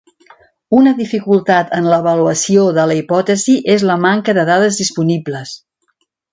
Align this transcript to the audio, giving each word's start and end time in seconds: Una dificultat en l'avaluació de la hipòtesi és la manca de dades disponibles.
Una 0.77 0.93
dificultat 1.01 1.75
en 1.81 1.89
l'avaluació 1.91 2.65
de 2.79 2.87
la 2.93 2.97
hipòtesi 3.03 3.57
és 3.77 3.87
la 3.91 4.01
manca 4.09 4.39
de 4.41 4.49
dades 4.53 4.85
disponibles. 4.85 5.57